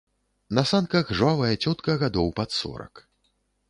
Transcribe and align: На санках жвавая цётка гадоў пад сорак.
На 0.59 0.63
санках 0.71 1.13
жвавая 1.21 1.53
цётка 1.63 1.99
гадоў 2.07 2.35
пад 2.43 2.61
сорак. 2.61 3.09